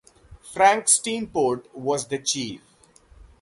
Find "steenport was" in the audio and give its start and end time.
0.85-2.07